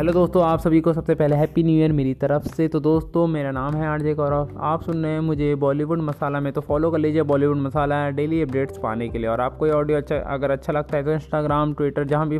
Hello 0.00 0.12
दोस्तों, 0.12 0.42
आप 0.42 0.60
सभी 0.60 0.80
को 0.80 0.92
सबसे 0.92 1.14
पहले 1.14 1.36
हैप्पी 1.36 1.62
न्यू 1.62 1.74
ईयर 1.78 1.92
मेरी 1.92 2.12
तरफ़ 2.14 2.46
से। 2.48 2.66
तो 2.68 2.80
दोस्तों, 2.80 3.26
मेरा 3.26 3.50
नाम 3.50 3.74
है 3.74 3.86
आरजे 3.86 4.14
गौरव 4.14 4.56
आप 4.58 4.82
सुन 4.82 5.02
रहे 5.04 5.12
हैं 5.12 5.20
मुझे 5.20 5.54
बॉलीवुड 5.54 6.00
मसाला 6.02 6.40
में 6.40 6.52
तो 6.52 6.60
फॉलो 6.60 6.90
कर 6.90 6.98
लीजिए 6.98 7.22
बॉलीवुड 7.22 7.56
मसाला 7.56 7.98
डेली 8.10 8.40
अपडेट्स 8.42 8.78
पाने 8.82 9.08
के 9.08 9.18
लिए। 9.18 9.28
और 9.28 9.40
आपको 9.40 9.66
ये 9.66 9.72
ऑडियो 9.72 9.98
अच्छा 9.98 10.18
अगर 10.34 10.50
अच्छा 10.50 10.72
लगता 10.72 10.96
है 10.96 11.04
तो 11.04 11.12
इंस्टाग्राम 11.12 11.74
ट्विटर 11.74 12.04
जहाँ 12.04 12.28
भी 12.28 12.38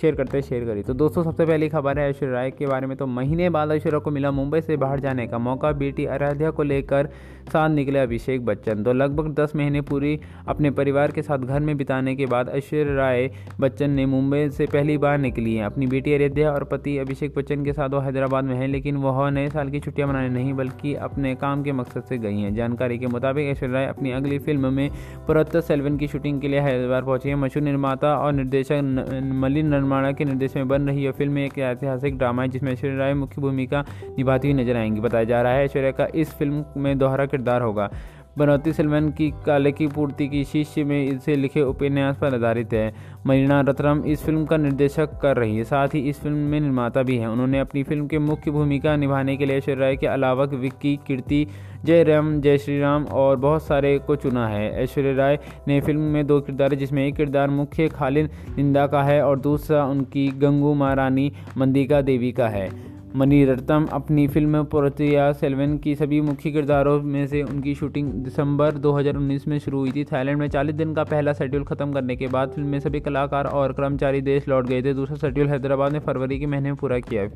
शेयर 0.00 0.14
करते 0.14 0.40
शेयर 0.42 0.64
करी 0.64 0.82
तो 0.82 0.94
दोस्तों, 0.94 1.22
सबसे 1.24 1.44
पहली 1.46 1.68
खबर 1.68 1.98
है 1.98 2.08
ऐश्वर्या 2.10 2.34
राय 2.34 2.50
के 2.50 2.66
बारे 2.66 2.86
में। 2.86 2.96
तो 2.96 3.06
महीने 3.08 3.48
बाद 3.50 3.70
ऐश्वर्या 3.72 3.98
को 3.98 4.10
मिला 4.10 4.30
मुंबई 4.30 4.60
से 4.60 4.76
बाहर 4.76 5.00
जाने 5.00 5.26
का 5.26 5.38
मौका। 5.38 5.72
बेटी 5.74 6.04
आराध्या 6.06 6.50
को 6.50 6.62
लेकर 6.62 7.08
साथ 7.48 7.68
निकले 7.70 7.98
अभिषेक 7.98 8.44
बच्चन। 8.46 8.82
तो 8.84 8.92
लगभग 8.92 9.32
दस 9.34 9.52
महीने 9.56 9.80
पूरी 9.80 10.18
अपने 10.48 10.70
परिवार 10.70 11.12
के 11.12 11.22
साथ 11.22 11.38
घर 11.38 11.60
में 11.60 11.76
बिताने 11.76 12.14
के 12.16 12.26
बाद 12.26 12.48
ऐश्वर्या 12.48 12.94
राय 12.96 13.30
बच्चन 13.60 13.90
ने 13.90 14.06
मुंबई 14.06 14.48
से 14.50 14.66
पहली 14.66 14.96
बार 14.98 15.18
निकली 15.18 15.54
है। 15.54 15.64
अपनी 15.64 15.86
बेटी 15.86 16.14
आराध्या 16.14 16.52
और 16.52 16.64
पति 16.64 16.96
अभिषेक 16.98 17.34
बच्चन 17.36 17.64
के 17.64 17.72
साथ 17.72 17.88
वो 17.88 18.00
हैदराबाद 18.00 18.44
में 18.44 18.54
है, 18.56 18.66
लेकिन 18.66 18.96
वह 18.98 19.28
नए 19.30 19.48
साल 19.48 19.70
की 19.70 19.80
छुट्टियाँ 19.80 20.08
मनाने 20.08 20.28
नहीं, 20.28 20.52
बल्कि 20.54 20.94
अपने 21.08 21.34
काम 21.36 21.62
के 21.62 21.72
मकसद 21.72 22.02
से 22.02 22.18
गई 22.18 22.40
हैं। 22.40 22.54
जानकारी 22.54 22.98
के 22.98 23.06
मुताबिक 23.08 23.48
ऐश्वर्या 23.48 23.74
राय 23.74 23.86
अपनी 23.86 24.12
अगली 24.12 24.38
फ़िल्म 24.38 24.72
में 24.72 24.90
पुरत्तर 25.26 25.60
सेल्वन 25.62 25.96
की 25.96 26.08
शूटिंग 26.08 26.40
के 26.40 26.48
लिए 26.48 26.60
हैदराबाद 26.60 27.04
पहुँची 27.04 27.28
है। 27.28 27.34
मशहूर 27.36 27.64
निर्माता 27.64 28.16
और 28.16 28.32
निर्देशक 28.32 29.30
मलिन 29.34 29.66
निर्माणा 29.88 30.10
के 30.12 30.24
निर्देश 30.24 30.56
में 30.56 30.68
बन 30.68 30.88
रही 30.88 31.04
यह 31.04 31.12
फ़िल्म 31.12 31.38
एक 31.38 31.58
ऐतिहासिक 31.58 32.18
ड्रामा 32.18 32.42
है, 32.42 32.48
जिसमें 32.48 32.72
ऐश्वर्या 32.72 32.98
राय 32.98 33.14
मुख्य 33.14 33.40
भूमिका 33.40 33.84
निभाती 34.18 34.50
हुई 34.50 34.62
नज़र 34.62 34.76
आएँगी। 34.76 35.00
बताया 35.00 35.24
जा 35.24 35.40
रहा 35.42 35.52
है, 35.52 35.64
ऐश्वर्या 35.64 35.90
का 35.90 36.06
इस 36.14 36.32
फ़िल्म 36.32 36.64
में 36.76 36.98
दोहरा 36.98 37.26
किरदार 37.26 37.62
होगा। 37.62 37.90
बनौती 38.38 38.72
सलमान 38.72 39.10
की 39.10 39.30
काले 39.46 39.72
की 39.72 39.86
पूर्ति 39.86 40.28
की 40.28 40.44
शिष्य 40.44 40.84
में 40.84 41.06
इसे 41.06 41.36
लिखे 41.36 41.62
उपन्यास 41.62 42.16
पर 42.16 42.34
आधारित 42.34 42.72
है। 42.72 42.92
मरीना 43.26 43.60
रतरम 43.60 44.02
इस 44.06 44.22
फ़िल्म 44.24 44.44
का 44.46 44.56
निर्देशक 44.56 45.18
कर 45.22 45.36
रही 45.36 45.56
है। 45.56 45.64
साथ 45.64 45.94
ही 45.94 46.00
इस 46.00 46.20
फ़िल्म 46.20 46.36
में 46.36 46.60
निर्माता 46.60 47.02
भी 47.02 47.16
हैं। 47.16 47.28
उन्होंने 47.28 47.60
अपनी 47.60 47.82
फ़िल्म 47.82 48.06
के 48.06 48.18
मुख्य 48.18 48.50
भूमिका 48.50 48.96
निभाने 48.96 49.36
के 49.36 49.46
लिए 49.46 49.56
ऐश्वर्या 49.56 49.80
राय 49.80 49.96
के 49.96 50.06
अलावा 50.06 50.44
विक्की, 50.44 50.98
कीर्ति 51.06 51.46
जय 51.84 52.02
राम 52.04 52.40
जय 52.40 52.58
श्री 52.58 52.78
राम 52.80 53.04
और 53.04 53.36
बहुत 53.36 53.62
सारे 53.62 53.98
को 53.98 54.16
चुना 54.16 54.46
है। 54.48 54.82
ऐश्वर्या 54.82 55.14
राय 55.14 55.38
ने 55.68 55.80
फ़िल्म 55.80 56.00
में 56.00 56.26
दो 56.26 56.40
किरदार 56.40 56.74
जिसमें 56.74 57.06
एक 57.06 57.16
किरदार 57.16 57.50
मुख्य 57.50 57.88
खालिद 57.88 58.30
निंदा 58.56 58.86
का 58.86 59.02
है 59.02 59.22
और 59.22 59.38
दूसरा 59.38 59.84
उनकी 59.84 60.28
गंगू 60.38 60.74
महारानी 60.74 61.32
मंदिका 61.56 62.00
देवी 62.00 62.32
का 62.32 62.48
है। 62.48 62.87
मणिरत्नम 63.16 63.86
अपनी 63.86 64.26
फ़िल्म 64.28 64.62
पोरतिया 64.64 65.32
सेल्वन 65.32 65.76
की 65.78 65.94
सभी 65.94 66.20
मुख्य 66.20 66.50
किरदारों 66.50 67.00
में 67.02 67.26
से 67.26 67.42
उनकी 67.42 67.74
शूटिंग 67.74 68.10
दिसंबर 68.12 68.72
2019 68.76 69.46
में 69.48 69.58
शुरू 69.58 69.78
हुई 69.78 69.92
थी। 69.92 70.04
थाईलैंड 70.04 70.38
में 70.38 70.48
40 70.48 70.74
दिन 70.74 70.92
का 70.94 71.04
पहला 71.04 71.32
शेड्यूल 71.32 71.64
खत्म 71.64 71.92
करने 71.92 72.16
के 72.16 72.26
बाद 72.26 72.50
फ़िल्म 72.50 72.68
में 72.68 72.80
सभी 72.80 73.00
कलाकार 73.00 73.46
और 73.46 73.72
कर्मचारी 73.72 74.20
देश 74.20 74.48
लौट 74.48 74.66
गए 74.66 74.82
थे। 74.82 74.94
दूसरा 74.94 75.16
शेड्यूल 75.16 75.48
हैदराबाद 75.48 75.92
ने 75.92 75.98
फरवरी 75.98 76.38
के 76.38 76.46
महीने 76.46 76.68
में 76.68 76.76
पूरा 76.76 76.98
किया। 76.98 77.26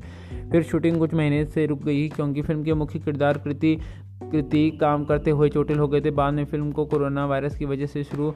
फिर 0.53 0.63
शूटिंग 0.63 0.99
कुछ 0.99 1.15
महीने 1.15 1.45
से 1.45 1.67
रुक 1.67 1.85
गई, 1.85 2.09
क्योंकि 2.09 2.43
फ़िल्म 2.43 2.65
के 2.65 2.75
मुख्य 2.75 2.99
किरदार 2.99 3.39
कृति 3.39 3.77
कृति 4.33 4.71
काम 4.71 5.05
करते 5.05 5.31
हुए 5.31 5.49
चोटिल 5.49 5.79
हो 5.79 5.89
गए 5.89 6.01
थे। 6.01 6.11
बाद 6.11 6.35
में 6.35 6.45
फ़िल्म 6.45 6.71
को 6.73 6.85
कोरोना 6.85 7.27
वायरस 7.27 7.57
की 7.57 7.65
वजह 7.65 7.87
से 7.87 8.05
शुरू 8.05 8.35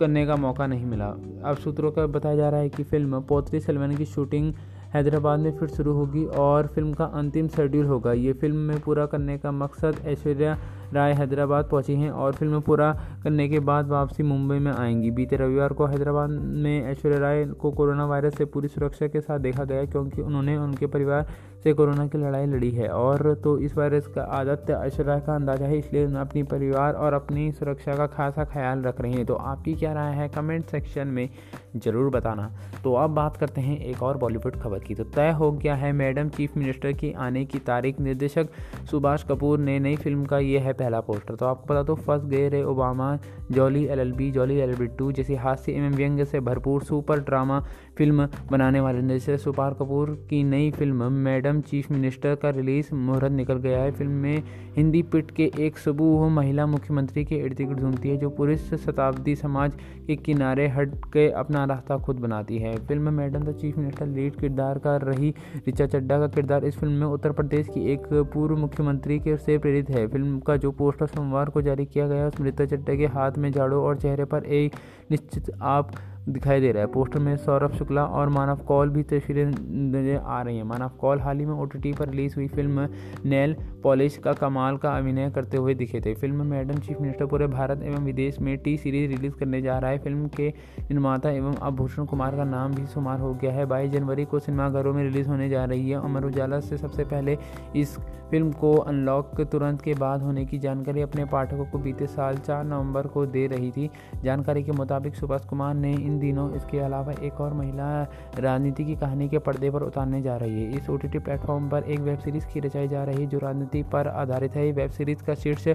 करने 0.00 0.26
का 0.26 0.36
मौका 0.36 0.66
नहीं 0.66 0.84
मिला। 0.84 1.06
अब 1.44 1.56
सूत्रों 1.64 1.90
का 1.92 2.06
बताया 2.06 2.36
जा 2.36 2.48
रहा 2.48 2.60
है 2.60 2.68
कि 2.68 2.82
फ़िल्म 2.82 3.20
पोत्री 3.20 3.60
सलमान 3.60 3.96
की 3.96 4.04
शूटिंग 4.04 4.52
हैदराबाद 4.94 5.40
में 5.40 5.56
फिर 5.58 5.68
शुरू 5.68 5.92
होगी 5.92 6.24
और 6.38 6.66
फ़िल्म 6.66 6.92
का 6.94 7.04
अंतिम 7.14 7.48
शेड्यूल 7.48 7.86
होगा। 7.86 8.12
ये 8.12 8.32
फ़िल्म 8.32 8.56
में 8.58 8.80
पूरा 8.80 9.06
करने 9.06 9.38
का 9.38 9.52
मकसद 9.52 9.96
ऐश्वर्या 10.06 10.56
राय 10.94 11.12
हैदराबाद 11.12 11.68
पहुँची 11.70 11.94
हैं 11.94 12.10
और 12.12 12.32
फ़िल्म 12.32 12.60
पूरा 12.60 12.92
करने 13.24 13.48
के 13.48 13.60
बाद 13.60 13.88
वापसी 13.88 14.22
मुंबई 14.22 14.58
में 14.58 14.70
आएँगी। 14.72 15.10
बीते 15.10 15.36
रविवार 15.36 15.72
को 15.72 15.86
हैदराबाद 15.86 16.30
में 16.30 16.90
ऐश्वर्या 16.90 17.18
राय 17.18 17.44
को 17.54 17.70
कोरोना 17.70 18.06
वायरस 18.06 18.36
से 18.38 18.44
पूरी 18.44 18.68
सुरक्षा 18.68 19.06
के 19.06 19.20
साथ 19.20 19.38
देखा 19.40 19.64
गया 19.64 19.84
क्योंकि 19.84 20.22
उन्होंने 20.22 20.56
उनके 20.56 20.86
परिवार 20.86 21.26
से 21.64 21.72
कोरोना 21.72 22.06
की 22.06 22.18
लड़ाई 22.18 22.46
लड़ी 22.46 22.70
है 22.70 22.88
और 22.90 23.34
तो 23.34 23.56
इस 23.58 23.76
वायरस 23.76 24.06
का 24.06 24.22
आदत 24.32 24.70
ऐश्वर्या 24.70 25.12
राय 25.12 25.20
का 25.26 25.34
अंदाज़ा 25.34 25.66
है, 25.66 25.78
इसलिए 25.78 26.04
अपनी 26.16 26.42
परिवार 26.44 26.94
और 26.94 27.12
अपनी 27.12 27.50
सुरक्षा 27.52 27.96
का 27.96 28.06
खासा 28.06 28.44
ख्याल 28.44 28.82
रख 28.82 29.00
रही 29.00 29.12
हैं। 29.12 29.26
तो 29.26 29.34
आपकी 29.34 29.74
क्या 29.74 29.92
राय 29.92 30.12
है? 30.14 30.28
कमेंट 30.28 30.64
सेक्शन 30.66 31.08
में 31.08 31.28
ज़रूर 31.76 32.10
बताना। 32.10 32.50
तो 32.84 32.94
अब 32.94 33.10
बात 33.12 33.36
करते 33.36 33.60
हैं 33.60 33.78
एक 33.80 34.02
और 34.02 34.16
बॉलीवुड 34.18 34.60
खबर 34.62 34.78
की। 34.86 34.94
तो 34.94 35.04
तय 35.06 35.30
हो 35.30 35.50
गया 35.52 35.74
है 35.74 35.92
मैडम, 35.92 36.28
चीफ 36.28 36.56
मिनिस्टर 36.56 36.92
की 36.92 37.12
आने 37.18 37.44
की 37.44 37.58
तारीख। 37.60 38.00
निर्देशक 38.00 38.48
सुभाष 38.90 39.24
कपूर 39.24 39.58
ने 39.58 39.78
नई 39.78 39.96
फ़िल्म 39.96 40.24
का 40.24 40.38
यह 40.38 40.62
है 40.62 40.72
पहला 40.72 41.00
पोस्टर। 41.00 41.34
तो 41.34 41.46
आपको 41.46 41.72
बता 41.72 41.82
दो 41.82 41.94
फंस 41.96 42.24
गए 42.26 42.48
रे 42.48 42.62
Obama, 42.64 43.16
Jolly 43.52 43.84
L 43.84 43.98
L 43.98 44.12
B 44.12 44.30
Jolly 44.30 44.56
L 44.56 44.70
L 44.70 44.76
B 44.76 44.86
two, 44.88 45.10
जैसी 45.12 45.34
हास्य 45.36 45.72
एवं 45.72 45.96
व्यंग्य 45.96 46.24
से 46.24 46.40
भरपूर 46.40 46.82
सुपर 46.82 47.20
ड्रामा 47.20 47.60
फ़िल्म 47.98 48.28
बनाने 48.50 48.80
वाले 48.80 49.00
निर्देशक 49.00 49.40
सुपार 49.40 49.74
कपूर 49.74 50.10
की 50.30 50.42
नई 50.44 50.70
फ़िल्म, 50.70 51.12
मैडम, 51.14 51.60
चीफ 51.62 51.90
मिनिस्टर 51.90 52.34
का 52.34 52.50
रिलीज़ 52.50 52.94
मुहूर्त 52.94 53.32
निकल 53.32 53.58
गया 53.58 53.82
है। 53.82 53.90
फ़िल्म 53.92 54.12
में 54.12 54.42
हिंदी 54.76 55.02
पिट 55.04 55.30
के 55.30 55.50
एक 55.58 55.78
सबूह, 55.78 56.28
महिला 56.30 56.66
मुख्यमंत्री 56.66 57.24
के 57.24 57.36
इर्द 57.36 57.56
गिर्द 57.56 57.80
घूमती 57.80 58.08
है, 58.08 58.16
जो 58.16 58.30
पुरुष 58.30 58.72
शताब्दी 58.76 59.34
समाज 59.36 59.74
के 60.06 60.16
किनारे 60.16 60.66
हट 60.68 60.94
के 61.12 61.28
अपना 61.32 61.64
रास्ता 61.64 61.98
खुद 61.98 62.16
बनाती 62.16 62.58
है। 62.58 62.76
Film 62.78 63.12
madam 63.14 63.42
the 63.42 63.54
chief 63.54 63.78
minister 63.78 64.06
lead 64.06 64.36
किरदार 64.36 64.73
कर 64.78 65.02
रही 65.02 65.32
ऋचा 65.68 65.86
चड्डा 65.86 66.18
का 66.18 66.26
किरदार। 66.26 66.64
इस 66.64 66.76
फ़िल्म 66.78 66.92
में 66.92 67.06
उत्तर 67.06 67.32
प्रदेश 67.32 67.68
की 67.68 67.86
एक 67.92 68.06
पूर्व 68.32 68.56
मुख्यमंत्री 68.56 69.18
के 69.20 69.36
से 69.36 69.58
प्रेरित 69.58 69.90
है। 69.90 70.06
फ़िल्म 70.06 70.38
का 70.40 70.56
जो 70.56 70.70
पोस्टर 70.72 71.06
सोमवार 71.06 71.50
को 71.50 71.62
जारी 71.62 71.86
किया 71.86 72.06
गया 72.08 72.26
उसमें 72.28 72.46
रिचा 72.46 72.64
चड्डा 72.66 72.94
के 72.94 73.06
हाथ 73.08 73.38
में 73.38 73.50
झाड़ू 73.52 73.80
और 73.80 73.96
चेहरे 73.96 74.24
पर 74.24 74.44
एक 74.44 74.72
निश्चित 75.10 75.50
आप 75.62 75.90
दिखाई 76.28 76.60
दे 76.60 76.70
रहा 76.72 76.82
है। 76.82 76.86
पोस्टर 76.86 77.18
में 77.18 77.36
सौरभ 77.36 77.72
शुक्ला 77.72 78.04
और 78.04 78.28
मानव 78.28 78.56
कौल 78.58 78.90
भी 78.90 79.02
तस्वीरें 79.02 79.44
नज़र 79.46 80.16
आ 80.16 80.40
रही 80.42 80.56
हैं। 80.56 80.64
मानव 80.64 80.88
कौल 80.88 81.20
हाल 81.20 81.38
ही 81.38 81.46
में 81.46 81.54
ओटीटी 81.54 81.92
पर 81.92 82.08
रिलीज़ 82.08 82.34
हुई 82.36 82.46
फ़िल्म 82.48 82.88
नेल 83.24 83.56
पॉलिश 83.82 84.16
का 84.16 84.32
कमाल 84.32 84.76
का 84.76 84.96
अभिनय 84.98 85.30
करते 85.30 85.56
हुए 85.56 85.74
दिखे 85.74 86.00
थे। 86.00 86.14
फ़िल्म 86.14 86.46
मैडम, 86.46 86.78
चीफ 86.78 87.00
मिनिस्टर 87.00 87.26
पूरे 87.26 87.46
भारत 87.46 87.82
एवं 87.82 88.04
विदेश 88.04 88.38
में 88.40 88.56
टी 88.58 88.76
सीरीज़ 88.76 89.10
रिलीज़ 89.10 89.34
करने 89.34 89.62
जा 89.62 89.78
रहा 89.78 89.90
है। 89.90 89.98
फ़िल्म 89.98 90.28
के 90.28 90.48
निर्माता 90.80 91.30
एवं 91.30 91.56
आभूषण 91.62 92.04
कुमार 92.04 92.36
का 92.36 92.44
नाम 92.44 92.74
भी 92.74 92.86
शुमार 92.86 93.20
हो 93.20 93.34
गया 93.34 93.52
है। 93.52 93.66
बाईस 93.66 93.90
जनवरी 93.90 94.24
को 94.24 94.38
सिनेमाघरों 94.38 94.94
में 94.94 95.02
रिलीज़ 95.04 95.28
होने 95.28 95.48
जा 95.48 95.64
रही 95.64 95.90
है। 95.90 95.96
अमर 95.96 96.24
उजाला 96.24 96.60
से 96.60 96.76
सबसे 96.76 97.04
पहले 97.04 97.38
इस 97.76 97.98
फ़िल्म 98.30 98.52
को 98.52 98.74
अनलॉक 98.76 99.40
तुरंत 99.42 99.82
के 99.82 99.94
बाद 99.94 100.22
होने 100.22 100.44
की 100.44 100.58
जानकारी 100.58 101.02
अपने 101.02 101.24
पाठकों 101.24 101.64
को 101.64 101.78
बीते 101.78 102.06
साल 102.06 102.36
चार 102.36 102.64
नवंबर 102.64 103.06
को 103.06 103.26
दे 103.26 103.46
रही 103.46 103.70
थी। 103.70 103.90
जानकारी 104.24 104.62
के 104.62 104.72
मुताबिक 104.72 104.93
सुभाष 105.14 105.44
कुमार 105.44 105.74
ने 105.74 105.92
इन 105.92 106.18
दिनों 106.18 106.50
इसके 106.52 106.78
अलावा 106.78 107.12
एक 107.12 107.40
और 107.40 107.54
महिला 107.54 108.02
राजनीति 108.38 108.84
की 108.84 108.94
कहानी 108.94 109.28
के 109.28 109.38
पर्दे 109.38 109.70
पर 109.70 109.82
उतारने 109.82 110.22
जा 110.22 110.36
रही 110.36 110.62
है। 110.62 110.76
इस 110.76 110.90
ओ 110.90 110.96
टी 110.96 111.18
प्लेटफॉर्म 111.18 111.68
पर 111.68 111.82
एक 111.82 112.00
वेब 112.00 112.18
सीरीज़ 112.18 112.46
की 112.46 112.60
रचाई 112.60 112.88
जा 112.88 113.04
रही 113.04 113.22
है, 113.22 113.26
जो 113.26 113.38
राजनीति 113.38 113.82
पर 113.82 114.08
आधारित 114.08 114.56
है। 114.56 114.72
वेब 114.72 114.90
सीरीज़ 114.90 115.22
का 115.22 115.34
शीर्ष 115.34 115.68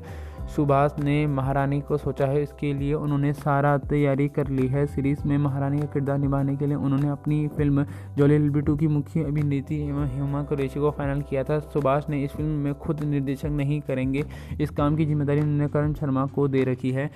सुभाष 0.56 1.00
ने 1.00 1.28
महारानी 1.28 1.82
को 1.82 1.98
सोचा 1.98 2.26
है। 2.26 2.42
इसके 2.44 2.74
लिए 2.74 2.94
उन्होंने 2.94 3.34
सारा 3.34 3.78
तैयारी 3.78 4.28
कर 4.28 4.48
ली 4.48 4.68
है। 4.68 4.86
सीरीज़ 4.88 5.28
में 5.28 5.38
महारानी 5.38 5.80
का 5.80 5.86
किरदार 5.86 6.18
निभाने 6.18 6.56
के 6.56 6.66
लिए 6.66 6.76
उन्होंने 6.76 7.10
अपनी 7.10 7.48
फ़िल्म 7.48 7.86
जोली 8.18 8.40
बिटू 8.50 8.76
की 8.76 8.88
मुख्य 8.88 9.24
अभिनेत्री 9.24 9.82
एवं 9.82 10.20
हुमा 10.20 10.44
कुरैशी 10.44 10.80
को 10.80 10.92
फाइनल 10.92 11.22
किया 11.22 11.44
था। 11.44 11.60
सुभाष 11.60 12.10
ने 12.10 12.24
इस 12.24 12.32
फ़िल्म 12.32 12.50
में 12.50 12.74
खुद 12.74 13.04
निर्देशक 13.04 13.46
नहीं 13.46 13.82
करेंगे। 13.82 14.24
इस 14.62 14.70
काम 14.70 14.96
की 14.96 15.06
ज़िम्मेदारी 15.06 15.42
उन्होंने 15.42 15.68
करण 15.68 15.94
शर्मा 15.94 16.26
को 16.26 16.48
दे 16.48 16.64
रखी 16.64 16.92
है। 16.92 17.10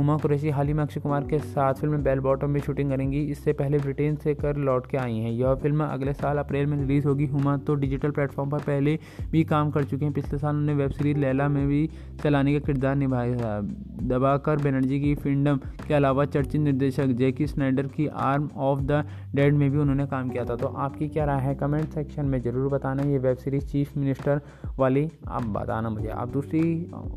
हुमा 0.00 0.16
कुरैशी 0.16 0.50
हाल 0.50 0.66
ही 0.66 0.72
में 0.72 0.82
अक्षय 0.82 1.00
कुमार 1.00 1.24
के 1.30 1.38
साथ 1.38 1.74
फ़िल्म 1.74 1.96
बेल 2.02 2.20
बॉटम 2.20 2.50
में 2.50 2.60
शूटिंग 2.60 2.90
करेंगी। 2.90 3.18
इससे 3.32 3.52
पहले 3.52 3.78
ब्रिटेन 3.78 4.14
से 4.16 4.34
कर 4.34 4.56
लौट 4.58 4.86
के 4.90 4.96
आई 4.96 5.16
हैं। 5.16 5.30
यह 5.32 5.54
फ़िल्म 5.54 5.84
अगले 5.84 6.12
साल 6.12 6.38
अप्रैल 6.38 6.66
में 6.66 6.76
रिलीज़ 6.78 7.06
होगी। 7.08 7.26
हुमा 7.26 7.56
तो 7.66 7.74
डिजिटल 7.74 8.10
प्लेटफॉर्म 8.10 8.50
पर 8.50 8.58
पहले 8.60 8.98
भी 9.30 9.42
काम 9.44 9.70
कर 9.70 9.84
चुके 9.84 10.04
हैं। 10.04 10.12
पिछले 10.14 10.38
साल 10.38 10.50
उन्होंने 10.50 10.74
वेब 10.74 10.90
सीरीज़ 10.90 11.18
लैला 11.18 11.48
में 11.48 11.66
भी 11.68 11.88
चलाने 12.22 12.52
का 12.52 12.66
किरदार 12.66 12.94
निभाया 12.96 13.36
था 13.36 13.60
दबाकर 14.08 14.62
बनर्जी 14.62 15.00
की 15.00 15.14
फिंडम 15.16 15.56
के 15.86 15.94
अलावा 15.94 16.24
चर्चित 16.26 16.60
निर्देशक 16.60 17.12
जैकी 17.18 17.46
स्नाइडर 17.46 17.86
की 17.88 18.06
आर्म 18.22 18.48
ऑफ़ 18.58 18.80
द 18.82 19.04
डेड 19.34 19.54
में 19.54 19.70
भी 19.70 19.78
उन्होंने 19.78 20.06
काम 20.06 20.30
किया 20.30 20.44
था। 20.44 20.56
तो 20.56 20.66
आपकी 20.78 21.08
क्या 21.08 21.24
राय 21.24 21.40
है? 21.40 21.54
कमेंट 21.56 21.88
सेक्शन 21.90 22.26
में 22.26 22.40
ज़रूर 22.42 22.70
बताना। 22.72 23.02
ये 23.02 23.18
वेब 23.18 23.36
सीरीज़ 23.36 23.66
चीफ 23.66 23.96
मिनिस्टर 23.96 24.40
वाली 24.78 25.08
आप 25.28 25.46
बताना 25.50 25.90
मुझे। 25.90 26.08
आप 26.08 26.28
दूसरी 26.30 26.64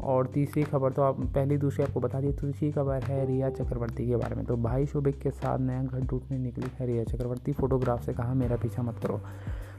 और 0.04 0.28
तीसरी 0.34 0.64
खबर 0.66 0.92
तो 0.92 1.02
आप 1.04 1.22
पहली 1.26 1.58
दूसरी 1.58 1.84
आपको 1.84 2.00
बता 2.00 2.22
दी 2.22 2.32
दूसरी 2.34 2.72
खबर 2.74 3.04
है 3.04 3.26
रिया 3.26 3.50
चक्रवर्ती 3.50 4.08
के 4.08 4.16
बारे 4.16 4.36
में। 4.36 4.46
तो 4.46 4.58
भाई 4.58 4.86
शोभिक 4.86 5.20
के 5.20 5.32
साथ 5.32 5.60
नया 5.60 5.84
घर 5.84 6.06
टूटने 6.06 6.38
निकली 6.38 6.68
है 6.80 6.88
रिया 6.88 7.04
चक्रवर्ती। 7.04 7.52
फोटोग्राफ 7.52 8.06
से 8.06 8.14
कहा, 8.14 8.34
मेरा 8.34 8.56
पीछा 8.56 8.84
मत 8.84 9.00
करो। 9.00 9.20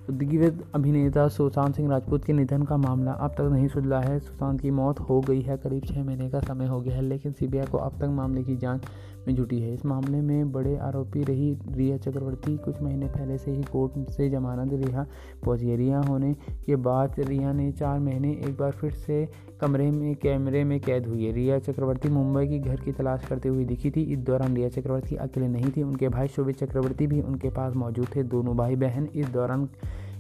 तो 0.06 0.12
दिग्गज 0.12 0.62
अभिनेता 0.74 1.26
सुशांत 1.28 1.76
सिंह 1.76 1.90
राजपूत 1.90 2.24
के 2.24 2.32
निधन 2.32 2.62
का 2.62 2.76
मामला 2.76 3.12
अब 3.12 3.30
तक 3.30 3.48
नहीं 3.52 3.68
सुलझा 3.68 4.00
है। 4.00 4.18
सुशांत 4.20 4.60
की 4.60 4.70
मौत 4.70 5.00
हो 5.00 5.20
गई 5.20 5.40
है, 5.40 5.56
करीब 5.56 5.84
छः 5.84 6.04
महीने 6.04 6.28
का 6.30 6.40
समय 6.40 6.66
हो 6.66 6.80
गया 6.80 6.96
है, 6.96 7.02
लेकिन 7.02 7.32
सीबीआई 7.32 7.66
को 7.66 7.78
अब 7.78 7.98
तक 7.98 8.08
मामले 8.12 8.42
की 8.42 8.56
जाँच 8.56 8.84
में 9.28 9.34
जुटी 9.34 9.60
है। 9.60 9.72
इस 9.74 9.84
मामले 9.86 10.20
में 10.20 10.52
बड़े 10.52 10.76
आरोपी 10.78 11.22
रही 11.22 11.52
रिया 11.68 11.96
चक्रवर्ती 11.96 12.56
कुछ 12.56 12.80
महीने 12.82 13.06
पहले 13.06 13.38
से 13.38 13.50
ही 13.50 13.62
कोर्ट 13.62 14.10
से 14.10 14.28
जमानत 14.30 14.72
रिहा 14.74 15.06
पहुँची 15.44 15.68
है। 15.68 15.76
रिहा 15.76 16.00
होने 16.00 16.32
के 16.66 16.76
बाद 16.76 17.20
रिया 17.20 17.52
ने 17.52 17.70
चार 17.72 17.98
महीने 18.00 18.32
एक 18.44 18.56
बार 18.56 18.70
फिर 18.70 18.92
से 18.92 19.28
कमरे 19.60 19.90
में, 19.90 20.14
कैमरे 20.16 20.64
में 20.64 20.80
कैद 20.80 21.06
हुई 21.06 21.24
है। 21.24 21.32
रिया 21.32 21.58
चक्रवर्ती 21.58 22.08
मुंबई 22.08 22.46
की 22.46 22.58
घर 22.58 22.76
की 22.76 22.92
तलाश 22.92 23.26
करते 23.26 23.48
हुए 23.48 23.64
दिखी 23.64 23.90
थी। 23.90 24.02
इस 24.02 24.18
दौरान 24.20 24.56
रिया 24.56 24.68
चक्रवर्ती 24.68 25.16
अकेले 25.16 25.48
नहीं 25.48 25.70
थी, 25.76 25.82
उनके 25.82 26.08
भाई 26.08 26.28
शोभित 26.28 26.58
चक्रवर्ती 26.58 27.06
भी 27.06 27.20
उनके 27.22 27.50
पास 27.50 27.74
मौजूद 27.76 28.08
थे। 28.16 28.22
दोनों 28.24 28.56
भाई 28.56 28.76
बहन 28.76 29.08
इस 29.14 29.28
दौरान 29.28 29.68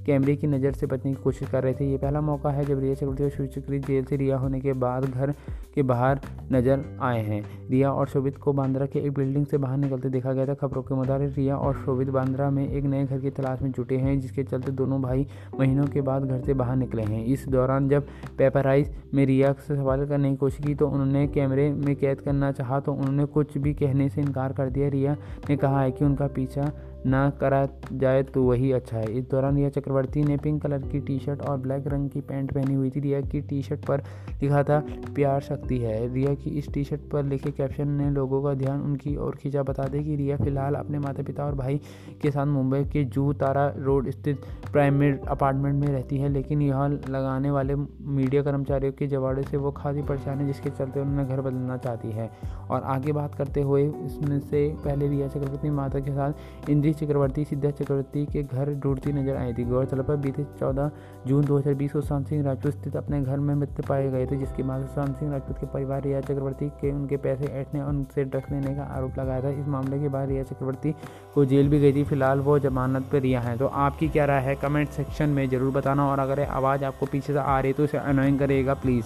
कैमरे 0.06 0.36
की 0.36 0.46
नज़र 0.46 0.72
से 0.72 0.86
बचने 0.86 1.12
की 1.12 1.22
कोशिश 1.22 1.48
कर 1.50 1.62
रहे 1.62 1.74
थे। 1.74 1.90
ये 1.90 1.98
पहला 1.98 2.20
मौका 2.22 2.50
है 2.50 2.64
जब 2.64 2.80
रिया 2.80 2.94
चक्रवर्ती 2.94 3.24
और 3.24 3.30
शिव 3.30 3.46
चक्री 3.54 3.78
जेल 3.80 4.04
से 4.04 4.16
रिहा 4.16 4.38
होने 4.38 4.60
के 4.60 4.72
बाद 4.74 5.04
घर 5.04 5.32
के 5.74 5.82
बाहर 5.84 6.20
नज़र 6.52 6.84
आए 7.02 7.22
हैं। 7.22 7.42
रिया 7.70 7.92
और 7.92 8.08
शोभित 8.08 8.36
को 8.36 8.52
बांद्रा 8.52 8.86
के 8.86 8.98
एक 8.98 9.12
बिल्डिंग 9.14 9.46
से 9.46 9.58
बाहर 9.58 9.76
निकलते 9.78 10.08
देखा 10.10 10.32
गया 10.32 10.46
था। 10.46 10.54
खबरों 10.56 10.82
के 10.82 10.94
मुताबिक 10.94 11.32
रिया 11.36 11.56
और 11.58 11.74
शोभित 11.84 12.08
बांद्रा 12.10 12.50
में 12.50 12.66
एक 12.66 12.84
नए 12.84 13.04
घर 13.04 13.20
की 13.20 13.30
तलाश 13.32 13.62
में 13.62 13.70
जुटे 13.72 13.96
हैं, 13.96 14.18
जिसके 14.20 14.44
चलते 14.44 14.72
दोनों 14.72 15.00
भाई 15.02 15.26
महीनों 15.60 15.86
के 15.86 16.00
बाद 16.02 16.24
घर 16.24 16.40
से 16.40 16.54
बाहर 16.54 16.76
निकले 16.76 17.02
हैं। 17.04 17.24
इस 17.26 17.48
दौरान 17.48 17.88
जब 17.88 18.06
पेपराइज 18.38 18.90
में 19.14 19.24
रिया 19.26 19.52
से 19.58 19.76
सवाल 19.76 20.06
करने 20.06 20.30
की 20.30 20.36
कोशिश 20.36 20.66
की 20.66 20.74
तो 20.74 20.88
उन्होंने 20.88 21.26
कैमरे 21.28 21.70
में 21.70 21.94
कैद 21.96 22.20
करना 22.20 22.52
चाहा 22.52 22.80
तो 22.80 22.92
उन्होंने 22.92 23.24
कुछ 23.28 23.56
भी 23.58 23.74
कहने 23.74 24.08
से 24.08 24.20
इनकार 24.20 24.52
कर 24.52 24.70
दिया। 24.70 24.88
रिया 24.88 25.16
ने 25.48 25.56
कहा 25.56 25.80
है 25.80 25.90
कि 25.90 26.04
उनका 26.04 26.26
पीछा 26.26 26.70
ना 27.06 27.28
करा 27.30 27.66
जाए 27.92 28.22
तो 28.24 28.42
वही 28.42 28.70
अच्छा 28.72 28.96
है। 28.96 29.12
इस 29.12 29.28
दौरान 29.30 29.56
रिया 29.56 29.68
चक्रवर्ती 29.70 30.22
ने 30.24 30.36
पिंक 30.36 30.62
कलर 30.62 30.82
की 30.82 31.00
टी 31.00 31.18
शर्ट 31.18 31.42
और 31.42 31.56
ब्लैक 31.58 31.86
रंग 31.86 32.08
की 32.10 32.20
पैंट 32.22 32.52
पहनी 32.52 32.74
हुई 32.74 32.90
थी। 32.90 33.00
रिया 33.00 33.20
की 33.22 33.40
टी 33.40 33.60
शर्ट 33.62 33.84
पर 33.86 34.02
लिखा 34.42 34.62
था, 34.62 34.78
प्यार 35.14 35.40
शक्ति 35.42 35.78
है। 35.78 36.12
रिया 36.14 36.34
की 36.34 36.50
इस 36.50 36.72
टी 36.74 36.84
शर्ट 36.84 37.00
पर 37.12 37.24
लिखे 37.24 37.50
कैप्शन 37.50 37.88
ने 37.90 38.10
लोगों 38.10 38.42
का 38.42 38.54
ध्यान 38.54 38.80
उनकी 38.80 39.16
ओर 39.16 39.36
खींचा। 39.36 39.62
बता 39.64 39.84
दें 39.84 40.02
कि 40.04 40.16
रिया 40.16 40.36
फ़िलहाल 40.36 40.74
अपने 40.74 40.98
माता 40.98 41.22
पिता 41.22 41.44
और 41.44 41.54
भाई 41.54 41.80
के 42.22 42.30
साथ 42.30 42.46
मुंबई 42.46 42.82
के 42.84 43.04
जू 43.06 43.32
तारा 43.34 43.66
रोड 43.78 44.10
स्थित 44.10 44.40
प्राइमेट 44.72 45.26
अपार्टमेंट 45.26 45.80
में 45.80 45.88
रहती 45.88 46.16
है, 46.18 46.28
लेकिन 46.28 46.62
यहाँ 46.62 46.88
लगाने 46.88 47.50
वाले 47.50 47.74
मीडिया 47.74 48.42
कर्मचारियों 48.42 48.92
के 48.92 49.06
जवाड़े 49.06 49.42
से 49.42 49.56
वो 49.56 49.70
खासी 49.72 50.02
परेशान 50.02 50.38
है, 50.38 50.46
जिसके 50.46 50.70
चलते 50.70 51.00
उन्होंने 51.00 51.24
घर 51.26 51.40
बदलना 51.40 51.76
चाहती 51.76 52.10
है। 52.10 52.30
और 52.70 52.82
आगे 52.82 53.12
बात 53.12 53.34
करते 53.34 53.62
हुए, 53.62 53.84
इसमें 54.06 54.38
से 54.40 54.68
पहले 54.84 55.08
रिया 55.08 55.28
चक्रवर्ती 55.28 55.70
माता 55.72 56.00
के 56.00 56.12
साथ 56.12 56.70
इंद्री 56.70 56.92
चक्रवर्ती 56.94 57.44
सिद्धा 57.44 57.70
चक्रवर्ती 57.70 58.24
के 58.26 58.42
घर 58.42 58.72
ढूंढती 58.74 59.12
नज़र 59.12 59.36
आई 59.36 59.52
थी। 59.54 59.64
गौरतलब 59.64 60.06
पर 60.06 60.16
बीते 60.16 60.44
चौदह 60.60 60.90
जून 61.26 61.44
2020 61.44 61.92
को 61.92 62.00
सुशांत 62.00 62.26
सिंह 62.28 62.44
राजपूत 62.44 62.72
स्थित 62.72 62.96
अपने 62.96 63.20
घर 63.22 63.38
में 63.38 63.54
मृत 63.54 63.80
पाए 63.88 64.10
गए 64.10 64.26
थे, 64.26 64.36
जिसके 64.36 64.62
बाद 64.62 64.82
सुशांत 64.82 65.16
सिंह 65.16 65.32
राजपूत 65.32 65.58
के 65.58 65.66
परिवार 65.66 66.02
रिया 66.02 66.20
चक्रवर्ती 66.20 66.68
के 66.80 66.92
उनके 66.92 67.16
पैसे 67.18 67.52
ऐठने 67.60 67.80
और 67.80 67.88
उनसे 67.88 68.24
ड्रग्स 68.24 68.50
लेने 68.52 68.74
का 68.76 68.82
आरोप 68.96 69.18
लगाया 69.18 69.42
था। 69.42 69.50
इस 69.50 69.68
मामले 69.68 70.00
के 70.00 70.08
बाद 70.08 70.28
रिया 70.28 70.42
चक्रवर्ती 70.44 70.94
को 71.34 71.44
जेल 71.44 71.68
भी 71.68 71.80
गई 71.80 71.92
थी। 71.92 72.04
फ़िलहाल 72.04 72.40
वो 72.40 72.58
जमानत 72.60 73.08
पर 73.12 73.20
रिया 73.20 73.40
है। 73.40 73.56
तो 73.58 73.66
आपकी 73.66 74.08
क्या 74.08 74.24
राय 74.24 74.42
है? 74.44 74.54
कमेंट 74.56 74.88
सेक्शन 74.90 75.28
में 75.30 75.48
ज़रूर 75.48 75.72
बताना 75.72 76.10
और 76.10 76.18
अगर 76.18 76.40
आवाज़ 76.40 76.84
आपको 76.84 77.06
पीछे 77.06 77.32
से 77.32 77.38
आ 77.38 77.58
रही 77.60 77.70
है 77.70 77.76
तो 77.76 77.84
इसे 77.84 77.98
अनोइंग 77.98 78.38
करेगा 78.38 78.74
प्लीज़ 78.76 79.04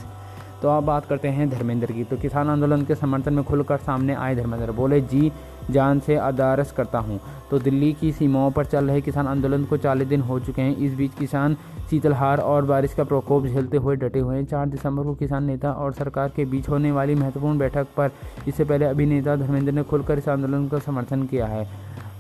तो 0.62 0.69
आप 0.69 0.82
बात 0.82 1.06
करते 1.06 1.28
हैं 1.28 1.49
धर्मेंद्र 1.50 1.93
की। 1.93 2.05
तो 2.05 2.16
किसान 2.16 2.49
आंदोलन 2.50 2.82
के 2.82 2.94
समर्थन 2.94 3.34
में 3.34 3.44
खुलकर 3.44 3.76
सामने 3.76 4.14
आए 4.14 4.34
धर्मेंद्र। 4.34 4.72
बोले, 4.72 5.00
जी, 5.00 5.32
जान 5.70 6.00
से 6.00 6.16
अदारस 6.16 6.72
करता 6.72 6.99
हूँ। 6.99 7.20
तो 7.50 7.58
दिल्ली 7.58 7.93
की 7.93 8.12
सीमाओं 8.12 8.50
पर 8.50 8.64
चल 8.64 8.84
रहे 8.84 9.00
किसान 9.00 9.26
आंदोलन 9.26 9.64
को 9.64 9.76
चालीस 9.76 10.08
दिन 10.08 10.20
हो 10.20 10.38
चुके 10.40 10.62
हैं। 10.62 10.76
इस 10.76 10.94
बीच 10.94 11.14
किसान 11.14 11.56
शीतलहार 11.90 12.38
और 12.38 12.64
बारिश 12.64 12.94
का 12.94 13.05
प्रकोप 13.05 13.46
झेलते 13.46 13.76
हुए 13.76 13.96
डटे 13.96 14.19
हुए 14.19 14.37
हैं। 14.37 14.44
चार 14.44 14.66
दिसंबर 14.66 15.05
को 15.05 15.14
किसान 15.14 15.44
नेता 15.44 15.72
और 15.72 15.93
सरकार 15.93 16.32
के 16.37 16.44
बीच 16.44 16.69
होने 16.69 16.93
वाली 16.93 17.14
महत्वपूर्ण 17.14 17.58
बैठक 17.58 17.87
पर 17.96 18.11
इससे 18.49 18.64
पहले 18.64 18.84
अभिनेता 18.84 19.37
धर्मेंद्र 19.37 19.72
ने 19.72 19.82
खुलकर 19.82 20.19
इस 20.19 20.28
आंदोलन 20.28 20.69
का 20.69 20.78
समर्थन 20.78 21.22
किया 21.22 21.46
है। 21.46 21.66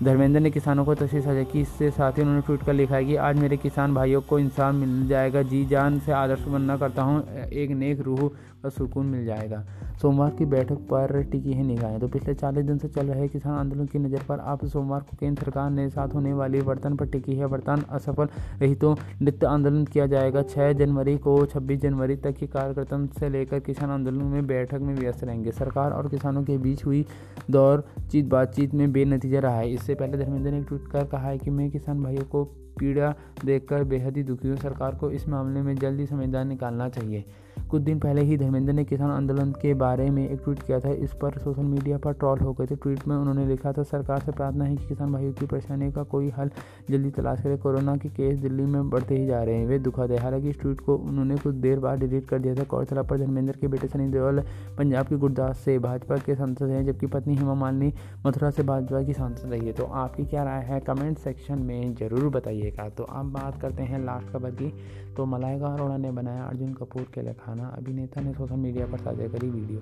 धर्मेंद्र 0.04 0.40
ने 0.40 0.50
किसानों 0.50 0.84
को 0.84 0.94
तस्वीर 0.94 1.22
साझा 1.22 1.42
की। 1.42 1.60
इससे 1.60 1.90
साथ 1.90 2.12
ही 2.12 2.22
उन्होंने 2.22 2.42
ट्वीट 2.46 2.62
कर 2.62 2.72
लिखा 2.72 2.94
है 2.96 3.04
कि 3.04 3.16
आज 3.16 3.36
मेरे 3.36 3.56
किसान 3.56 3.94
भाइयों 3.94 4.20
को 4.20 4.38
इंसान 4.38 4.74
मिल 4.74 5.08
जाएगा। 5.08 5.42
जी 5.42 5.64
जान 5.66 5.98
से 6.00 6.12
आदर्श 6.12 6.42
बनना 6.42 6.76
करता 6.76 7.02
हूँ। 7.02 7.22
एक 7.44 7.70
नेक 7.70 8.00
रूह 8.00 8.28
का 8.62 8.68
सुकून 8.68 9.06
मिल 9.06 9.24
जाएगा। 9.26 9.64
सोमवार 9.98 10.30
की 10.30 10.44
बैठक 10.46 10.78
पर 10.90 11.22
टिकी 11.22 11.52
है 11.52 11.62
निगाहें। 11.62 11.98
तो 12.00 12.08
पिछले 12.08 12.34
चालीस 12.34 12.64
दिन 12.64 12.78
से 12.78 12.88
चल 12.88 13.06
रहे 13.06 13.28
किसान 13.28 13.54
आंदोलन 13.54 13.86
की 13.86 13.98
नज़र 13.98 14.22
पर 14.28 14.40
आप 14.40 14.64
सोमवार 14.66 15.00
को 15.00 15.16
केंद्र 15.16 15.42
सरकार 15.42 15.70
ने 15.70 15.88
साथ 15.90 16.14
होने 16.14 16.32
वाली 16.32 16.60
वर्तन 16.62 16.96
पर 16.96 17.06
टिकी 17.06 17.34
है। 17.34 17.46
वर्तन 17.46 17.82
असफल 17.90 18.28
रही 18.60 18.74
तो 18.74 18.94
नित्य 19.22 19.46
आंदोलन 19.46 19.84
किया 19.84 20.06
जाएगा। 20.06 20.42
छः 20.44 20.72
जनवरी 20.74 21.16
को 21.18 21.44
छब्बीस 21.46 21.80
जनवरी 21.80 22.16
तक 22.18 22.36
की 22.36 22.46
कार्यकर्ता 22.48 23.04
से 23.18 23.28
लेकर 23.28 23.60
किसान 23.60 23.90
आंदोलन 23.90 24.22
में 24.24 24.46
बैठक 24.46 24.80
में 24.80 24.94
व्यस्त 24.94 25.24
रहेंगे। 25.24 25.52
सरकार 25.52 25.92
और 25.92 26.08
किसानों 26.08 26.42
के 26.44 26.58
बीच 26.58 26.84
हुई 26.86 27.04
दौर 27.50 27.84
चीत 28.10 28.26
बातचीत 28.28 28.74
में 28.74 28.90
बेनतीजा 28.92 29.40
रहा 29.40 29.58
है। 29.58 29.72
इससे 29.72 29.94
पहले 29.94 30.18
धर्मेंद्र 30.18 30.50
ने 30.50 30.62
ट्वीट 30.62 30.86
कर 30.92 31.04
कहा 31.06 31.28
है 31.28 31.38
कि 31.38 31.50
मैं 31.50 31.70
किसान 31.70 32.02
भाइयों 32.02 32.24
को 32.26 32.44
पीड़ा 32.78 33.14
देखकर 33.44 33.84
बेहद 33.84 34.16
ही 34.16 34.22
दुखी 34.22 34.48
हूँ। 34.48 34.56
सरकार 34.56 34.94
को 34.94 35.10
इस 35.10 35.28
मामले 35.28 35.62
में 35.62 35.74
जल्दी 35.76 36.06
संविधान 36.06 36.48
निकालना 36.48 36.88
चाहिए। 36.88 37.24
कुछ 37.70 37.82
दिन 37.82 37.98
पहले 37.98 38.22
ही 38.22 38.36
धर्मेंद्र 38.36 38.72
ने 38.72 38.84
किसान 38.84 39.10
आंदोलन 39.10 39.50
के 39.52 39.72
बारे 39.88 40.08
में 40.10 40.28
एक 40.28 40.40
ट्वीट 40.44 40.62
किया 40.62 40.80
था, 40.80 40.90
इस 40.90 41.12
पर 41.14 41.38
सोशल 41.38 41.62
मीडिया 41.64 41.98
पर 41.98 42.12
ट्रॉल 42.14 42.38
हो 42.38 42.52
गए 42.52 42.66
थे। 42.66 42.76
ट्वीट 42.76 43.06
में 43.08 43.16
उन्होंने 43.16 43.46
लिखा 43.46 43.72
था, 43.72 43.82
सरकार 43.84 44.20
से 44.20 44.32
प्रार्थना 44.32 44.64
है 44.64 44.76
कि 44.76 44.86
किसान 44.86 45.12
भाइयों 45.12 45.32
की 45.32 45.46
परेशानी 45.46 45.90
का 45.92 46.02
कोई 46.06 46.28
हल 46.30 46.50
जल्दी 46.90 47.10
तलाश 47.10 47.40
करे। 47.42 47.56
कोरोना 47.56 47.96
के 47.96 48.08
केस 48.10 48.38
दिल्ली 48.38 48.64
में 48.64 48.90
बढ़ते 48.90 49.16
ही 49.18 49.26
जा 49.26 49.42
रहे 49.42 49.54
हैं, 49.54 49.66
वे 49.66 49.78
दुखद 49.78 50.12
है। 50.12 50.18
हालाँकि 50.18 50.50
इस 50.50 50.60
ट्वीट 50.60 50.80
को 50.80 50.96
उन्होंने 50.98 51.36
कुछ 51.36 51.54
देर 51.56 51.78
बाद 51.78 51.98
डिलीट 51.98 52.26
कर 52.28 52.38
दिया 52.38 52.54
था। 52.54 52.64
गौरतलब 52.70 53.08
पर 53.08 53.18
धर्मेंद्र 53.18 53.56
के 53.60 53.68
बेटे 53.68 53.88
सनी 53.88 54.08
देओल 54.08 54.40
पंजाब 54.78 55.06
के 55.06 55.16
गुरदास 55.16 55.58
से 55.58 55.78
भाजपा 55.78 56.16
के 56.16 56.34
सांसद 56.34 56.68
हैं, 56.68 56.84
जबकि 56.86 57.06
पत्नी 57.06 57.36
हेमा 57.36 57.54
मालिनी 57.54 57.92
मथुरा 58.26 58.50
से 58.50 58.62
भाजपा 58.62 59.02
की 59.02 59.12
सांसद 59.12 59.50
रही 59.50 59.66
है। 59.66 59.72
तो 59.72 59.84
आपकी 59.84 60.24
क्या 60.24 60.44
राय 60.44 60.62
है? 60.62 60.80
कमेंट 60.80 61.18
सेक्शन 61.18 61.58
में 61.58 61.94
ज़रूर 61.94 62.28
बताइएगा। 62.28 62.88
तो 62.88 63.04
अब 63.04 63.32
बात 63.32 63.60
करते 63.60 63.82
हैं 63.82 64.04
लास्ट 64.04 64.32
खबर 64.32 64.50
की। 64.52 64.72
तो 65.18 65.24
मलाइका 65.26 65.66
अरोड़ा 65.66 65.96
ने 65.96 66.10
बनाया 66.10 66.42
अर्जुन 66.42 66.72
कपूर 66.72 67.06
के 67.14 67.22
लिए 67.22 67.32
खाना। 67.34 67.68
अभिनेता 67.78 68.20
ने 68.20 68.32
सोशल 68.32 68.56
मीडिया 68.56 68.86
पर 68.86 68.98
साझा 68.98 69.26
करी 69.28 69.48
वीडियो। 69.50 69.80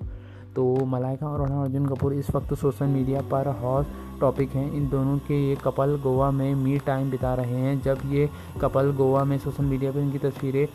तो 0.55 0.85
मलाइका 0.85 1.27
और 1.27 1.41
अर्जुन 1.41 1.85
कपूर 1.85 2.13
इस 2.13 2.29
वक्त 2.35 2.53
सोशल 2.53 2.85
मीडिया 2.85 3.21
पर 3.21 3.47
हॉट 3.59 3.87
टॉपिक 4.21 4.49
हैं। 4.49 4.71
इन 4.71 4.89
दोनों 4.89 5.17
के 5.17 5.49
ये 5.49 5.55
कपल 5.55 5.97
गोवा 6.03 6.31
में 6.31 6.55
मी 6.55 6.77
टाइम 6.79 7.11
बिता 7.11 7.33
रहे 7.33 7.55
हैं। 7.55 7.79
जब 7.81 7.99
ये 8.05 8.29
कपल 8.61 8.91
गोवा 8.91 9.23
में 9.23 9.37
सोशल 9.37 9.63
मीडिया 9.63 9.91
पर 9.91 9.99
इनकी 9.99 10.17
तस्वीरें 10.17 10.67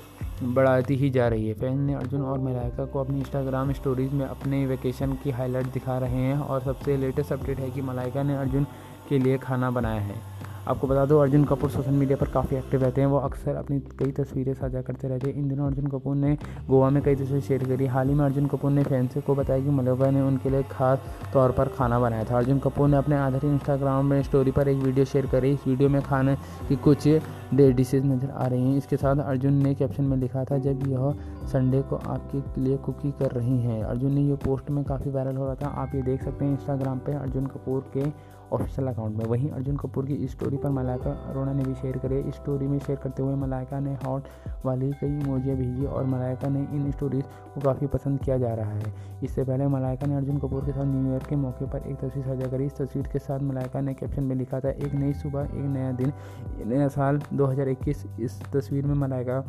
बढ़ाती 0.54 0.96
ही 0.96 1.10
जा 1.10 1.28
रही 1.28 1.48
है। 1.48 1.54
फ़ैन 1.54 1.80
ने 1.80 1.94
अर्जुन 1.94 2.22
और 2.22 2.38
मलाइका 2.40 2.84
को 2.84 3.00
अपनी 3.00 3.18
इंस्टाग्राम 3.18 3.72
स्टोरीज 3.72 4.12
में 4.12 4.26
अपने 4.26 4.66
वेकेशन 4.66 5.12
की 5.14 5.30
हाईलाइट 5.30 5.72
दिखा 5.72 5.98
रहे 5.98 6.20
हैं 6.20 6.38
और 6.38 6.60
सबसे 6.60 6.96
लेटेस्ट 6.96 7.32
अपडेट 7.32 7.58
है 7.58 7.70
कि 7.70 7.82
मलाइका 7.82 8.22
ने 8.22 8.36
अर्जुन 8.36 8.66
के 9.08 9.18
लिए 9.18 9.38
खाना 9.38 9.70
बनाया 9.70 10.00
है। 10.00 10.31
आपको 10.68 10.86
बता 10.86 11.04
दो, 11.06 11.18
अर्जुन 11.18 11.44
कपूर 11.44 11.70
सोशल 11.70 11.90
मीडिया 11.90 12.16
पर 12.16 12.26
काफ़ी 12.30 12.56
एक्टिव 12.56 12.82
रहते 12.82 13.00
हैं। 13.00 13.08
वो 13.08 13.18
अक्सर 13.18 13.54
अपनी 13.56 13.78
कई 13.98 14.10
तस्वीरें 14.12 14.52
साझा 14.54 14.82
करते 14.82 15.08
रहते 15.08 15.30
हैं। 15.30 15.36
इन 15.36 15.48
दिनों 15.48 15.66
अर्जुन 15.66 15.86
कपूर 15.86 16.16
ने 16.16 16.36
गोवा 16.68 16.90
में 16.90 17.02
कई 17.02 17.14
तस्वीरें 17.14 17.40
शेयर 17.40 17.64
करी। 17.64 17.86
हाल 17.86 18.08
ही 18.08 18.14
में 18.14 18.24
अर्जुन 18.24 18.46
कपूर 18.46 18.70
ने 18.70 18.82
फैंस 18.84 19.16
को 19.26 19.34
बताया 19.34 19.60
कि 19.60 19.70
मलोबा 19.70 20.10
ने 20.10 20.20
उनके 20.22 20.50
लिए 20.50 20.62
खास 20.70 20.98
तौर 21.32 21.52
पर 21.52 21.68
खाना 21.68 21.98
बनाया 22.00 22.24
था। 22.24 22.36
अर्जुन 22.38 22.58
कपूर 22.58 22.88
ने 22.88 22.96
अपने 22.96 23.16
आधारित 23.16 23.44
इंस्टाग्राम 23.44 24.06
में 24.06 24.22
स्टोरी 24.22 24.50
पर 24.50 24.68
एक 24.68 24.78
वीडियो 24.78 25.04
शेयर 25.04 25.26
करी। 25.26 25.52
इस 25.52 25.66
वीडियो 25.66 25.88
में 25.88 26.00
खाने 26.02 26.36
की 26.68 26.76
कुछ 26.78 27.08
डिशेज 27.54 28.04
नज़र 28.06 28.30
आ 28.30 28.46
रही 28.46 28.62
हैं। 28.62 28.76
इसके 28.76 28.96
साथ 28.96 29.16
अर्जुन 29.20 29.54
ने 29.54 29.74
कैप्शन 29.74 30.04
में 30.04 30.16
लिखा 30.16 30.44
था, 30.44 30.58
जब 30.58 30.86
यह 30.88 31.14
संडे 31.48 31.80
को 31.82 31.96
आपके 31.96 32.60
लिए 32.60 32.76
कुकी 32.78 33.10
कर 33.12 33.30
रही 33.30 33.58
हैं। 33.60 33.82
अर्जुन 33.84 34.12
ने 34.12 34.20
यह 34.20 34.36
पोस्ट 34.44 34.70
में 34.70 34.84
काफ़ी 34.84 35.10
वायरल 35.10 35.36
हो 35.36 35.46
रहा 35.46 35.54
था। 35.54 35.68
आप 35.82 35.94
ये 35.94 36.02
देख 36.02 36.22
सकते 36.24 36.44
हैं 36.44 36.52
इंस्टाग्राम 36.52 36.98
पर 36.98 37.12
अर्जुन 37.14 37.46
कपूर 37.46 37.90
के 37.94 38.04
ऑफिशियल 38.52 38.88
अकाउंट 38.88 39.16
में। 39.16 39.24
वहीं 39.24 39.50
अर्जुन 39.50 39.76
कपूर 39.76 40.06
की 40.06 40.26
स्टोरी 40.28 40.56
पर 40.56 40.70
मलाइका 40.70 41.10
अरोड़ा 41.30 41.52
ने 41.52 41.64
भी 41.64 41.74
शेयर 41.74 41.98
करे। 41.98 42.22
स्टोरी 42.28 42.66
में 42.66 42.78
शेयर 42.78 42.98
करते 42.98 43.22
हुए 43.22 43.34
मलाइका 43.36 43.80
ने 43.80 43.94
हॉट 44.04 44.24
वाली 44.64 44.90
कई 45.00 45.18
मोजियाँ 45.26 45.56
भेजी 45.56 45.86
और 45.86 46.06
मलाइका 46.06 46.48
ने 46.48 46.60
इन 46.72 46.90
स्टोरीज 46.90 47.24
को 47.54 47.60
काफ़ी 47.60 47.86
पसंद 47.86 48.20
किया 48.20 48.38
जा 48.38 48.54
रहा 48.54 48.72
है। 48.72 48.92
इससे 49.22 49.44
पहले 49.44 49.66
मलाइका 49.68 50.06
ने 50.06 50.16
अर्जुन 50.16 50.38
कपूर 50.38 50.64
के 50.64 50.72
साथ 50.72 50.84
न्यू 50.84 51.12
ईयर 51.12 51.24
के 51.28 51.36
मौके 51.36 51.66
पर 51.66 51.88
एक 51.88 51.96
तस्वीर 51.96 52.24
साझा 52.24 52.46
करी। 52.46 52.66
इस 52.66 52.76
तस्वीर 52.76 53.08
के 53.12 53.18
साथ 53.18 53.40
मलाइका 53.42 53.80
ने 53.80 53.94
कैप्शन 53.94 54.24
में 54.24 54.36
लिखा 54.36 54.60
था, 54.60 54.70
एक 54.70 54.94
नई 54.94 55.12
सुबह, 55.14 55.42
एक 55.42 55.64
नया 55.66 55.92
दिन, 55.92 56.12
नया 56.66 56.88
साल 56.88 57.20
2021 57.34 58.06
इस 58.20 58.40
तस्वीर 58.52 58.86
में 58.86 58.94
मलाइका 58.96 59.44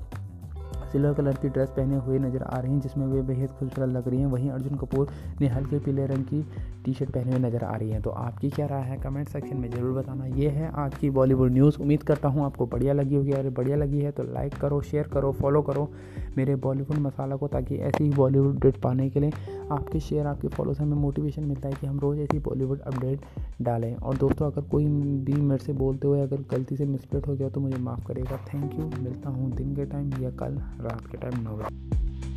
सिल्वर 0.94 1.14
कलर 1.14 1.36
की 1.36 1.50
ड्रेस 1.50 1.70
पहने 1.70 1.98
हुए 1.98 2.20
नज़र 2.20 2.44
आ 2.44 2.58
रही 2.58 2.72
हैं, 2.72 2.80
जिसमें 2.82 3.06
वे 3.08 3.22
बेहद 3.24 3.50
खूबसूरत 3.50 3.90
लग 3.90 4.08
रही 4.08 4.20
हैं। 4.20 4.28
वहीं 4.28 4.50
अर्जुन 4.52 4.78
कपूर 4.78 5.08
ने 5.42 5.48
हल्के 5.48 5.80
पीले 5.80 6.06
रंग 6.06 6.24
की 6.24 6.42
टी 6.86 6.94
शर्ट 6.94 7.10
पहने 7.10 7.32
हुए 7.32 7.40
नज़र 7.40 7.64
आ 7.64 7.76
रही 7.76 7.90
हैं। 7.90 8.02
तो 8.02 8.10
आपकी 8.10 8.50
क्या 8.50 8.66
राय 8.66 8.82
है? 8.82 8.98
कमेंट 8.98 9.28
सेक्शन 9.28 9.58
में 9.58 9.70
ज़रूर 9.72 9.92
बताना। 9.94 10.26
ये 10.38 10.50
है 10.50 10.72
आज 10.76 10.96
की 10.96 11.10
बॉलीवुड 11.10 11.52
न्यूज़। 11.52 11.80
उम्मीद 11.82 12.04
करता 12.04 12.30
हूँ 12.30 12.46
आपको 12.46 12.66
बढ़िया 12.66 12.94
लगी 12.94 13.16
होगी। 13.16 13.32
अगर 13.32 13.50
बढ़िया 13.52 13.78
लगी 13.78 14.02
है 14.02 14.12
तो 14.12 14.24
लाइक 14.24 14.56
करो, 14.56 14.82
शेयर 14.82 15.08
करो, 15.08 15.32
फॉलो 15.32 15.62
करो 15.62 15.90
मेरे 16.38 16.56
बॉलीवुड 16.58 16.98
मसाला 16.98 17.36
को, 17.36 17.48
ताकि 17.48 17.76
ऐसी 17.78 18.04
ही 18.04 18.10
बॉलीवुड 18.12 18.60
डेट 18.62 18.78
पाने 18.78 19.10
के 19.10 19.20
लिए 19.20 19.32
आपके 19.72 20.00
शेयर 20.00 20.28
आपके 20.28 20.48
फॉलो 20.48 20.74
से 20.74 20.84
हमें 20.84 20.98
मोटिवेशन 20.98 21.44
मिलता 21.44 21.70
है 21.70 21.76
कि 21.76 21.88
हम 21.88 22.00
रोज़ 22.00 22.20
ऐसी 22.20 22.40
बॉलीवुड 22.40 22.82
अपडेट 22.82 23.26
डालें। 23.62 23.96
और 23.96 24.18
दोस्तों, 24.18 24.52
अगर 24.52 24.62
कोई 24.62 24.86
भी 24.86 25.34
मेरे 25.34 25.64
से 25.64 25.74
बोलते 25.74 26.08
हुए 26.08 26.22
अगर 26.22 26.44
गलती 26.52 26.76
से 26.76 26.86
मिसप्लेट 26.86 27.28
हो 27.28 27.36
गया 27.36 27.50
तो 27.50 27.62
मुझे 27.62 27.78
माफ़ 27.78 28.06
करेगा 28.08 28.38
थैंक 28.54 28.74
यू 28.74 28.86
मिलता 29.04 29.30
हूँ 29.30 29.52
दिन 29.52 29.76
के 29.76 29.86
टाइम 29.86 30.14
या 30.22 30.32
कल 30.32 30.58
रात 30.82 31.08
के 31.08 31.18
टाइम 31.18 31.44
नौ 31.44 31.58
बजे 31.58 32.33